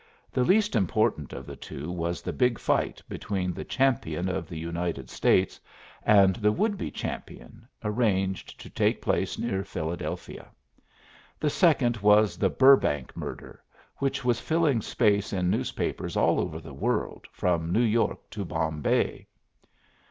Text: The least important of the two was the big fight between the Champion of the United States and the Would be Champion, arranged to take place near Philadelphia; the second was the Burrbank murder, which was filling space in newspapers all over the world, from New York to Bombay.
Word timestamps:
The 0.31 0.43
least 0.43 0.75
important 0.75 1.31
of 1.31 1.45
the 1.45 1.55
two 1.55 1.91
was 1.91 2.23
the 2.23 2.33
big 2.33 2.57
fight 2.57 3.03
between 3.07 3.53
the 3.53 3.63
Champion 3.63 4.29
of 4.29 4.49
the 4.49 4.57
United 4.57 5.11
States 5.11 5.59
and 6.01 6.37
the 6.37 6.51
Would 6.51 6.75
be 6.75 6.89
Champion, 6.89 7.67
arranged 7.83 8.59
to 8.61 8.69
take 8.71 8.99
place 8.99 9.37
near 9.37 9.63
Philadelphia; 9.63 10.47
the 11.39 11.51
second 11.51 11.97
was 11.97 12.35
the 12.35 12.49
Burrbank 12.49 13.15
murder, 13.15 13.61
which 13.97 14.25
was 14.25 14.39
filling 14.39 14.81
space 14.81 15.31
in 15.31 15.51
newspapers 15.51 16.17
all 16.17 16.39
over 16.39 16.59
the 16.59 16.73
world, 16.73 17.27
from 17.31 17.71
New 17.71 17.83
York 17.83 18.27
to 18.31 18.43
Bombay. 18.43 19.27